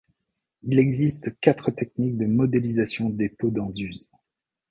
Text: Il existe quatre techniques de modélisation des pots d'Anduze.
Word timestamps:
Il 0.63 0.79
existe 0.79 1.39
quatre 1.41 1.69
techniques 1.69 2.17
de 2.17 2.25
modélisation 2.25 3.11
des 3.11 3.29
pots 3.29 3.51
d'Anduze. 3.51 4.09